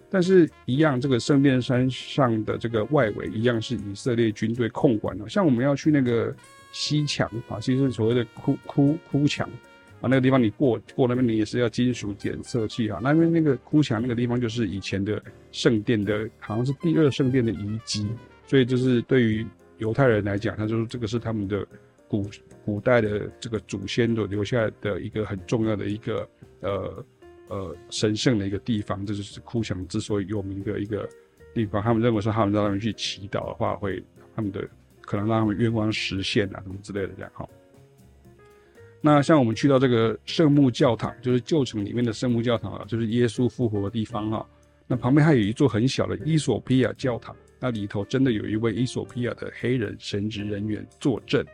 [0.10, 6.36] 但是，一样这个圣殿山上的这个外围一样是以色列军队控管的，像我们要去那个
[6.74, 9.50] 西墙啊，其实所谓的哭哭哭墙。
[10.02, 13.00] 啊，那个地方你过过那边，你也是要金属检测器哈。
[13.04, 18.08] 那边那个哭墙那个地方就是以前的圣殿的，好像是第二圣殿的遗迹，
[18.48, 19.46] 所以就是对于
[19.78, 21.64] 犹太人来讲，他就说这个是他们的
[22.12, 22.30] 古
[22.66, 27.06] 古代的这个祖先所留下的一个很重要的一个呃
[27.48, 31.08] 呃神圣的一个地方，这就是哭墙之所以有名的一个
[31.54, 31.82] 地方。
[31.82, 34.04] 他们认为说他们到那边去祈祷的话，会
[34.36, 34.68] 他们的
[35.00, 37.48] 可能让他们愿望实现啊，什么之类的这样哈。
[39.00, 44.46] 那像我们去到这个圣墓教堂，就是旧城里面的圣墓教堂啊，就是耶稣复活的地方哈。
[44.86, 51.46] 那旁边还有一座很小的伊索比亚教堂，那里头真的有一位伊索比亚的黑人神职人员坐镇。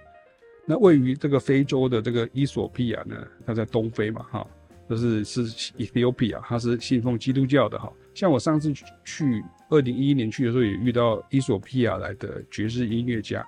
[0.67, 4.47] 那位于这个非洲的这个伊索比亚呢，它在东非嘛哈，
[4.87, 5.45] 就是是
[5.77, 7.91] Ethiopia，它是信奉基督教的哈。
[8.13, 13.43] 像我上次去二零一一年去的时候，也遇到伊索比亚来的爵士音乐家，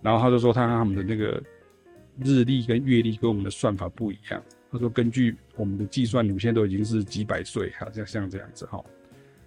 [0.00, 1.42] 然后他就说他他们的那个。
[2.22, 4.42] 日历跟月历跟我们的算法不一样。
[4.70, 8.84] 他说，根据我们的计算，你们现在都已经是几百岁，哈像像这样子哈。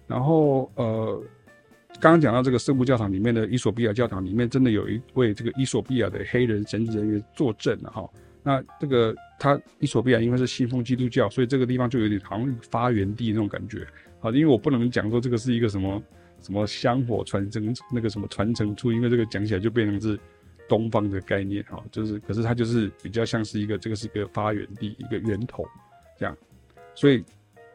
[0.08, 1.22] 然后呃，
[2.00, 8.08] 刚刚讲到这个圣母教堂里面的伊索比亚教堂里面，真的有一位这个伊索比亚的黑人神职人员坐镇了哈。
[8.42, 13.86] 那这个他伊索比亚因为是信奉基督教，所以这个地方就有点好像发源地那种感觉。
[14.20, 16.02] 好，因为我不能讲说这个是一个什么
[16.40, 20.18] 什么香火传承那个什么传承处，因为这个讲起来就变成是。
[20.66, 25.62] 东方的概念哈，就是，可是它就是比较像是一个，这个是一个发源地，一个源头，
[26.18, 26.34] 这样，
[26.94, 27.22] 所以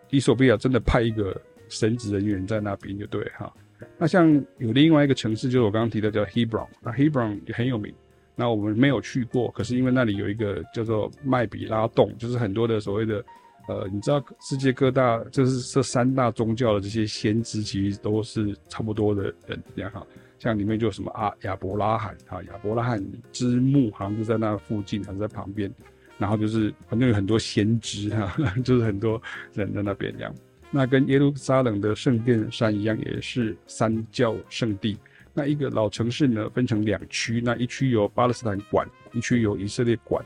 [0.09, 3.53] 伊索比亚真的派一个神职人员在那边就对哈。
[3.97, 7.93] 那像有另外一个城市，就是我刚刚提的叫 Hebron，那 Hebron 也很有名。
[8.35, 13.23] 那我们没有去过，可是因为那里有一个叫做麦比拉洞，就是很多的所谓的
[13.67, 20.07] 呃，你知道世界各大就是这三大宗教的这些先知，其实都是差不多的人这样哈。
[20.39, 25.69] 像里面就什么啊亚伯拉罕啊亚伯拉罕之墓，好像就在那附近，还是在旁边。
[26.17, 29.21] 然后就是反正有很多先知哈， 就是很多
[29.53, 30.33] 人在那边这样。
[30.71, 34.97] 那跟耶路撒冷的圣殿山一样，也是三教圣地。
[35.33, 40.23] 那一个老城市呢，分成两区，那一区由巴勒斯坦管，一区由以色列管。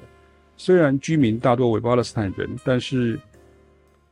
[0.58, 3.19] 虽然居民大多为巴勒斯坦人，但是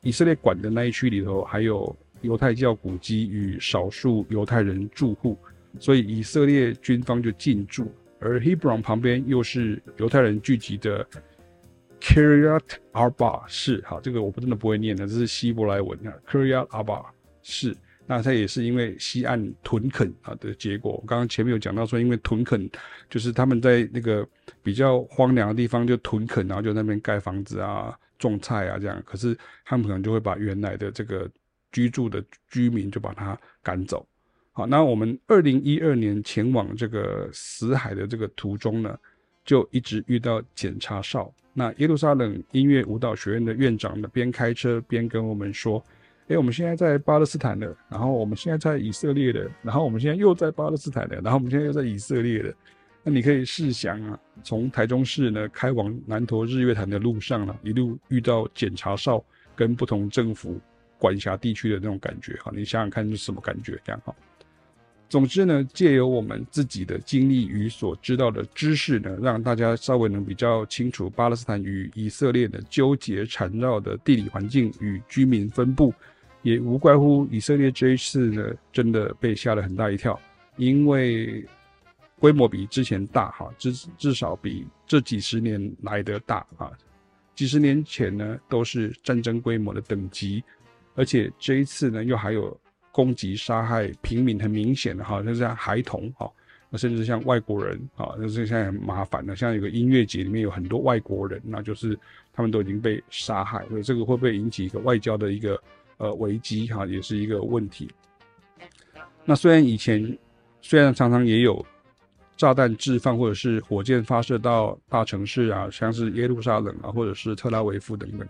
[0.01, 5.37] 以色列管的那一区里头还有犹太教古迹与少数犹太人住户。
[5.79, 7.89] 所以以色列军方就进驻，
[8.19, 11.07] 而 Hebron 旁边又是犹太人聚集的
[12.01, 17.05] Kiryat Arba 市，哈，这个我不真的不会念的，这是希伯来文啊，Kiryat Arba
[17.41, 17.77] 市。
[18.07, 20.93] 那它也是因为西岸屯垦啊的结果。
[20.93, 22.69] 我刚刚前面有讲到说，因为屯垦
[23.09, 24.27] 就是他们在那个
[24.61, 29.01] 比较荒凉的地方就屯垦，然后就那边盖房子啊、种菜啊这样。
[29.05, 31.29] 可是他们可能就会把原来的这个
[31.71, 34.05] 居住的居民就把他赶走。
[34.51, 38.99] 好，那我们二零一二年前往这个死海的这个途中呢，
[39.43, 41.31] 就一直遇到检查哨。
[41.53, 45.83] 那耶路撒冷音乐舞蹈学院的院长呢，边开车边跟我们说
[46.29, 52.53] ：“哎，我们现在在巴勒斯坦了，然后我们现在在以色列了，然后我们现在又在巴勒斯坦了，然后我们现在又在以色列了。
[53.03, 59.21] 那你可以试想啊，从台中市呢开往南投日月潭的路上呢，一路遇到检查哨
[59.55, 60.57] 跟不同政府
[60.97, 63.77] 管辖地区的那种感觉，哈，你想想看是什么感觉？
[63.83, 64.15] 这样哈。”
[65.11, 75.93] 总之呢，借由我们自己的经历与所知道的知识呢，让大家稍微能比较清楚巴勒斯坦与以色列的纠结缠绕的地理环境与居民分布，
[76.43, 80.17] 也无怪乎以色列这一次呢，真的被吓了很大一跳，
[80.55, 81.45] 因为
[82.17, 86.71] 规模比之前大哈，至至少比这几十年来的大啊，
[87.35, 90.41] 几十年前呢都是战争规模的等级，
[90.95, 92.57] 而且这一次呢又还有
[92.91, 96.31] 攻击杀害平民，很明显的哈，就像孩童哈，
[96.77, 101.97] 甚至像外国人啊，就是现在很麻烦的，像有个音乐节里面有很多外国人，那就是
[102.33, 105.61] 他们都已经被杀害，所以这个会不会引起一个外交的一个
[105.97, 107.89] 呃危机哈，也是一个问题。
[109.25, 110.17] 那虽然以前
[110.61, 111.65] 虽然常常也有。
[112.37, 118.27] 炸弹置放或者是火箭发射到大城市啊，像是耶路撒冷啊，或者是特拉维夫等等。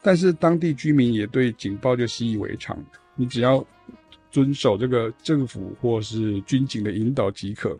[0.00, 2.82] 但是当地居民也对警报就习以为常，
[3.18, 3.64] 你只要
[4.30, 7.76] 遵守这个政府或是军警的引导即可。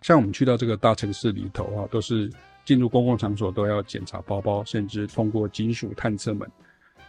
[0.00, 2.32] 像我们去到这个大城市里头啊，都是
[2.64, 6.48] 进入公共场所都要检查包包，甚至通过金属探测门。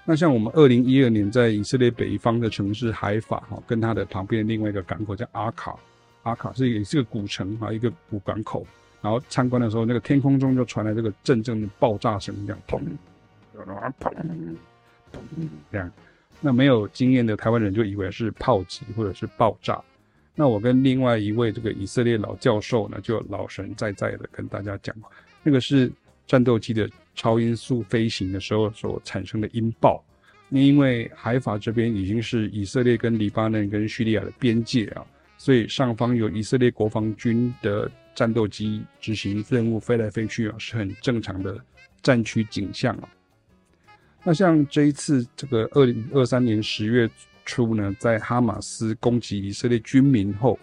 [0.03, 5.77] 那像我们二零一二年在以色列北方的城市海法哈，跟它的旁边另外一个港口叫阿卡。
[6.23, 8.67] 阿卡是也是个古城啊，一个古港口。
[8.99, 12.81] 然后参观的时候，那个天空中就传来这个阵阵的爆炸声，这样砰，
[13.55, 15.21] 砰，砰，
[15.71, 15.91] 这样。
[16.39, 19.81] 那没有经验的台湾人就以为是炮击或者是爆炸。
[20.35, 24.95] 那我跟另外一位这个以色列老教授呢，就老神在在的跟大家讲，
[25.41, 25.91] 那个是
[26.27, 30.03] 战斗机的超音速飞行的时候所产生的音爆。
[30.47, 35.03] 那因为海法这边已经是以色列跟黎巴嫩跟叙利亚的边界啊。
[35.39, 41.59] 所以上方有以色列国防军的战斗机执行任务飞来飞去啊，是很正常的
[42.01, 43.09] 战区景象啊。
[44.27, 47.09] 那像这一次这个二零二三年十月
[47.45, 50.59] 初呢，在哈马斯攻击以色列军民后，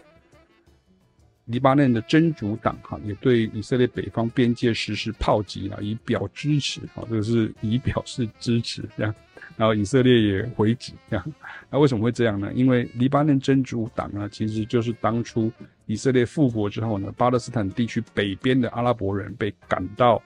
[1.45, 9.11] 黎巴嫩的真主党哈也对以色列北方边界实施炮击啊，以表支持啊，这个是以表示支持这样。
[9.57, 11.33] 然后以色列也回击，这样，
[11.71, 12.51] 那为什么会这样呢？
[12.53, 15.51] 因为黎巴嫩真主党呢，其实就是当初
[15.87, 20.21] 以色列复国之后呢，巴勒斯坦地区北边的阿拉伯人被赶到，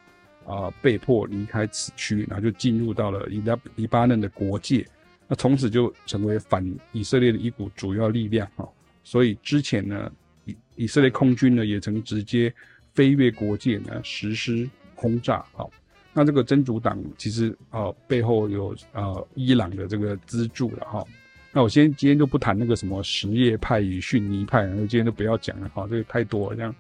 [0.50, 4.86] 啊、被迫离开此区，然后就进入到了黎巴黎巴嫩的国界，
[5.28, 8.68] 那从此就成为反以色列的一股主要力量哈。
[9.04, 10.12] 所以之前呢，
[10.46, 12.52] 以以色列空军呢也曾直接
[12.94, 15.70] 飞越国界呢实施轰炸，好。
[16.12, 21.06] 那这个真主党其实啊、背后有呃伊朗的这个资助了哈。
[21.52, 26.76] 那我先今天就不谈那个什么什叶派与逊尼派，然后今天就不要讲了哈，这个太多了这样。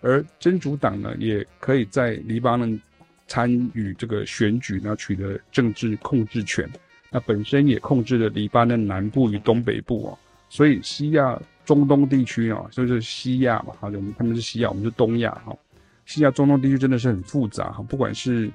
[0.00, 2.80] 而真主党呢，也可以在黎巴嫩
[3.30, 6.68] 参与这个选举，然后取得政治控制权。
[7.12, 13.88] 那本身也控制了黎巴嫩南部与东北部啊，所以西亚中东地区啊，就是西亚嘛，好，
[14.18, 15.56] 他们是西亚，我们是东亚哈。
[16.06, 18.50] 西亚中东地区真的是很复杂哈，不管是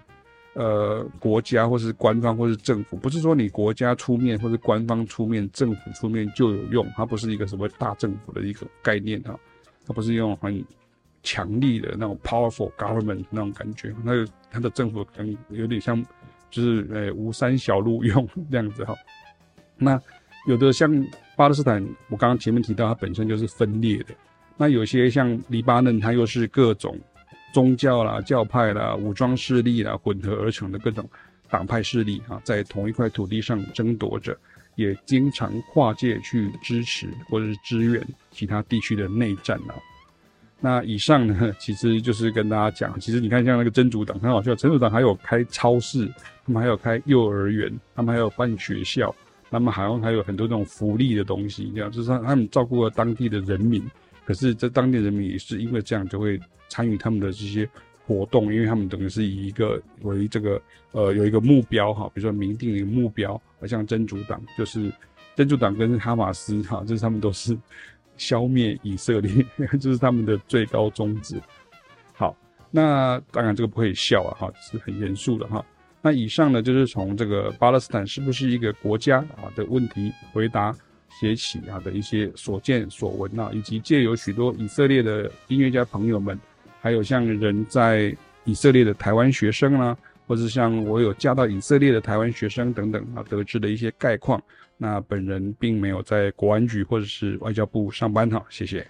[0.55, 9.38] 呃，国家或是官方或是政府，不是说你国家出面或是官方出面，政府出面就有用，它不是一个什么大政府的一个概念哈，
[9.85, 10.63] 它不是用很
[11.23, 14.25] 强力的那种 powerful government 那种感觉，那
[14.56, 16.02] 个它的政府可能有点像
[16.50, 18.96] 就是呃吴三小路用这样子哈。
[19.78, 20.02] 那
[20.48, 20.89] 有的像
[21.36, 24.15] 巴勒斯坦，我刚刚前面提到它本身就是分裂的，
[24.58, 26.98] 那有些像黎巴嫩，它又是各种。
[27.54, 31.10] 宗教啦、教派啦、武装势力啦，混合而成的各种
[31.50, 34.38] 党派势力啊，在同一块土地上争夺着，
[34.76, 39.76] 也经常跨界去支持或者是支援其他地区的内战啊。
[40.65, 46.08] 那以上呢， 其实就是跟大家讲，其实你看像那个真主党很好笑，真主党还有开超市，
[46.45, 49.13] 他们还有开幼儿园，他们还有办学校，
[49.51, 53.84] 他们好像还有很多这种福利的东西，这样就是他们照顾了当地的人民。
[54.25, 56.39] 可是这当地人民也是因为这样就会。
[56.67, 57.69] 参与他们的这些
[58.08, 60.60] 活动，因为他们等于是以一个为这个
[60.93, 64.91] 呃有一个目标哈，比如说明定一个目标，而像真主党就是
[65.36, 67.56] 真主党跟哈马斯哈，就是他们都是
[68.17, 69.45] 消灭以色列，
[69.80, 71.41] 这是他们的最高宗旨。
[72.13, 72.36] 好，
[72.71, 75.65] 那当然这个不可以笑啊哈，是很严肃的哈。
[76.01, 80.75] 那以上呢就是从这个巴勒斯坦是不是一个国家啊的问题回答。
[81.17, 86.38] 写起啊的一些所见所闻啊，以及借由许多以色列的音乐家朋友们，
[86.82, 88.13] 还有像人在
[88.43, 89.97] 以色列的台湾学生啦、啊，
[90.28, 94.43] 或者像我有嫁到以色列的台湾学生等等啊，得知的一些概况。
[94.78, 98.86] 那本人并没有在国安局或者是外交部上班哈，谢谢。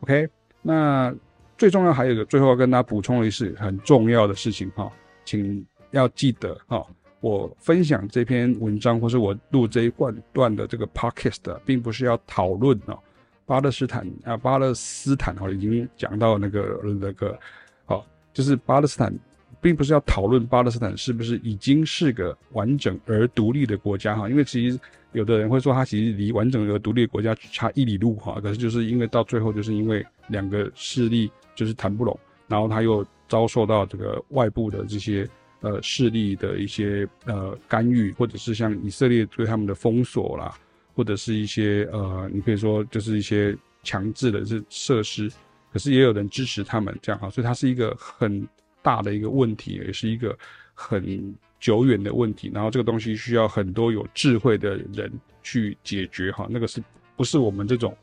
[0.00, 0.28] OK，
[0.62, 1.14] 那
[1.58, 4.90] 最重要还有一个，最后要跟大家补充的是很重要的事情哈，
[5.24, 6.86] 请要记得哈。
[7.20, 12.96] 我分享这篇文章，或是我录这一段段的这个 podcast，并不是要讨论啊，
[13.44, 17.38] 巴勒斯坦啊，巴勒斯坦哈，已经讲到那个那个，
[17.84, 19.14] 好，就是巴勒斯坦，
[19.60, 24.78] 并不是要讨论巴勒斯坦是不是已经是个完整而独立的国家哈，因为其实
[25.12, 32.18] 有的人会说，它其实离完整而独立的国家只差一里路哈，可是就是因为到最后，就是因为两个势力就是谈不拢。
[32.48, 35.28] 然后他又遭受到这个外部的这些
[35.60, 40.52] 呃势力的一些呃干预，或者是像以色列对他们的封锁啦，
[40.94, 45.30] 或者是一些呃，你可以说就是一些强制的这设施，
[45.72, 48.44] 可是也有人支持他们这样哈，所以它是一个很
[48.82, 50.36] 大的一个问题，也是一个
[50.74, 52.50] 很久远的问题。
[52.54, 55.12] 然后这个东西需要很多有智慧的人
[55.42, 56.82] 去解决哈，那个是
[57.16, 57.96] 不是我们这种？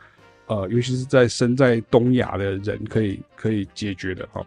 [0.47, 4.41] 呃，尤其是在身在东亚的人可以可以解决的哈。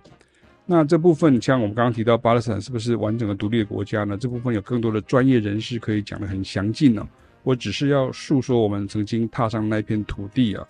[0.64, 4.16] 那这部分像我们刚刚提到巴勒斯坦是不是完整的独立的国家呢？
[4.16, 7.06] 这部分有更多的专业人士可以讲得很详尽呢。
[7.42, 10.66] 我只是要诉说我们曾经踏上那片土地啊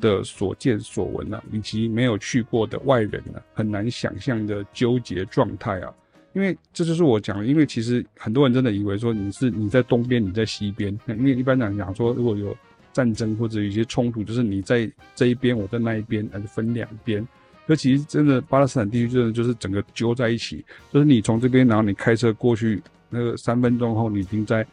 [0.00, 5.92] 的所见所闻啊，以及没有去过的外人呢，很难想象的纠结状态啊。
[6.32, 10.98] 因为这就是我讲的，因为其实很多人真的以为说你是你在东边，你在西边。
[11.06, 12.56] 因为一般讲讲说如果有。
[12.94, 17.26] 战争或者有些冲突，就是你在这一边，我在那一边，还是分两边。
[17.66, 22.80] 可其实真的巴勒斯坦地区真的就是整个揪在一起，就是你从这边，然后你开车过去，
[23.10, 24.64] 那个三分钟后你已经在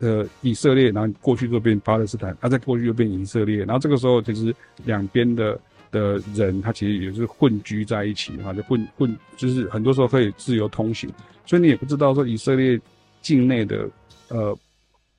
[0.00, 5.58] 呃以色列，然后过去就变巴勒斯坦，啊再过去又变以色列，然后这个时候其实两边的
[5.90, 11.08] 的人他其实也是混居在一起，哈，就混混就是很多时候可以自由通行，
[11.46, 12.80] 所以你也不知道说以色列
[13.22, 13.88] 境内的
[14.28, 14.58] 呃。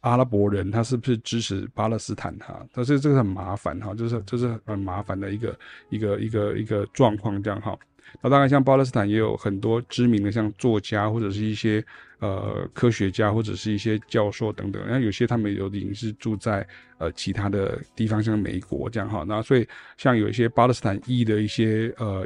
[0.02, 2.66] 阿拉伯人他是不是支持巴勒斯坦哈？
[2.74, 5.56] 但是这个很麻烦哈，就是就是很麻烦的一个
[5.92, 7.78] 一个一个一个状况这样哈。
[8.20, 11.86] 那当然像巴勒斯坦也有很多知名的像作家或者是一些
[12.22, 16.66] 呃科学家或者是一些教授等等，那有些他们有已经是住在
[16.98, 19.26] 呃其他的地方，像美国这样哈。
[19.28, 19.68] 那所以
[19.98, 22.26] 像有一些巴勒斯坦裔的一些呃。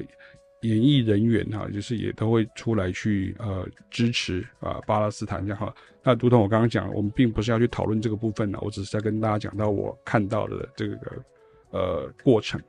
[0.62, 5.72] 演艺人员哈，就是也都会出来去呃支持啊巴勒斯坦这样哈。
[6.02, 10.98] 那如同我刚刚讲，我们并不是要去讨论这个部分呢，我只是在跟大家讲到我看到的这个
[11.70, 12.60] 呃过程。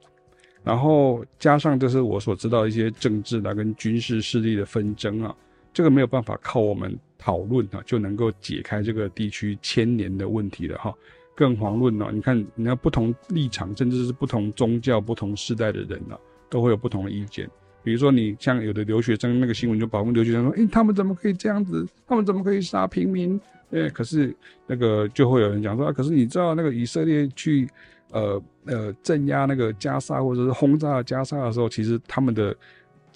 [0.63, 5.35] 然后加上这是我所知道一些政治的跟军事势力的纷争啊，
[5.73, 10.95] 这个没有办法靠我们讨论啊就能够解开这个地区千年的问题了哈。
[11.35, 16.17] 更遑论呢，你看你要不同立场，甚至是不同宗教、不同世代的人呢，
[16.49, 17.49] 都会有不同的意见。
[17.83, 21.87] 比如说，你像有的留学生，那个新闻就保护留学生说：“诶、欸，他们怎么可以这样子？
[22.07, 23.41] 他们怎么可以杀平民？”
[23.71, 24.35] 诶，可是
[24.67, 27.69] 那个就会有人讲说：“啊，可是你知道那个以色列去
[28.11, 32.57] 呃呃镇压那个加沙或者是轰炸加沙的时候，其实他们的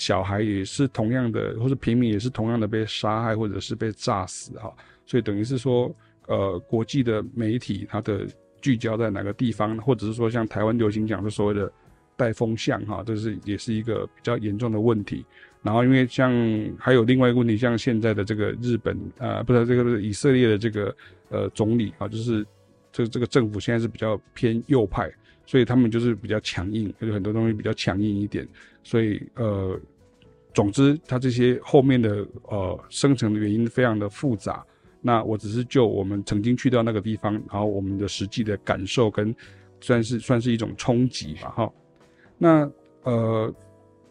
[0.00, 4.74] 小孩也是同样的，或者平民也是同样的被杀害或者是被炸死哈。
[5.06, 5.94] 所以等于是说，
[6.26, 8.26] 呃，国际的媒体它的
[8.60, 11.70] 聚焦在哪个地方，或者是说像台湾流行讲的所谓的。
[12.16, 15.24] 带风向哈，这是也是一个比较严重的问题。
[15.62, 16.30] 然后，因为像
[16.78, 20.94] 还有另外一个问题，像现在的这个日本啊、呃，不是这个以色列的这个
[21.30, 22.46] 呃总理啊，就是
[22.92, 25.10] 这这个政府现在是比较偏右派，
[25.50, 28.46] 所以他们就是比较强硬，有很多东西比较强硬一点。
[28.84, 29.76] 所以呃，
[30.54, 34.64] 总之，它这些后面的呃生成的原因非常的复杂。
[35.00, 39.34] 那我只是就我们曾经去到那个地方，然后我们的实际的感受跟
[39.80, 41.72] 算是算是一种冲击吧，哈。
[42.38, 42.70] 那
[43.02, 43.52] 呃，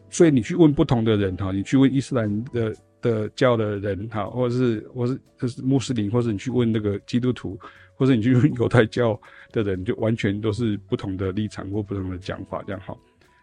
[0.10, 7.58] 所以你去问不同的人哈，你去问伊斯兰的的教的人哈，或者是或是就是穆斯林，或者你去问那个基督徒，
[8.00, 9.20] 或者你去犹太教
[9.52, 12.96] 的人，就完全都是不同的立场或不同的讲法这样哈。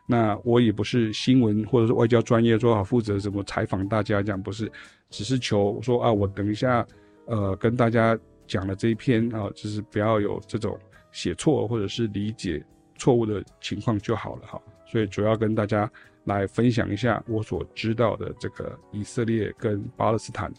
[0.06, 4.72] 那我也不是新闻或者是外交专业做好负责什么采访大家这样，不是，
[5.10, 6.86] 只是求说啊，我等一下
[7.26, 10.78] 呃跟大家讲了这一篇啊，就是不要有这种
[11.12, 12.64] 写错或者是理解
[12.96, 14.62] 错误的情况就好了哈。
[14.86, 15.90] 所以主要跟大家
[16.24, 20.50] 来分享一下我所知道的这个以色列跟巴勒斯坦，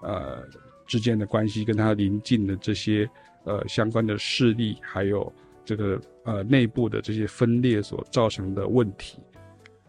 [0.00, 0.42] 呃
[0.86, 3.08] 之间的关系，跟它邻近的这些
[3.44, 5.32] 呃相关的势力，还有
[5.64, 9.18] 这个呃内部的这些分裂所造成的问题。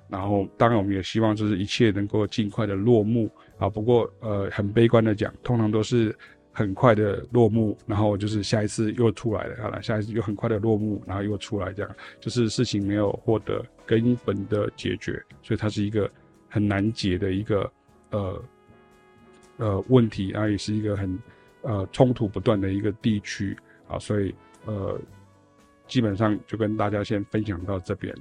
[0.09, 3.69] 然后当然我们也希望就是一切能够尽快的落幕啊。
[3.69, 6.15] 不过呃很悲观的讲，通常都是。
[6.55, 16.07] 很快的落幕，然后就是下一次又出来了，好了，下一次又很快的落幕，然后又出来，这样就是事情没有获得根本的解决，所以它是一个
[16.47, 17.71] 很难解的一个
[18.11, 18.43] 呃
[19.57, 21.17] 呃问题，然后也是一个很
[21.63, 23.57] 呃冲突不断的一个地区
[23.87, 24.33] 啊，所以
[24.65, 24.99] 呃
[25.87, 28.15] 基本上就跟大家先分享到这边。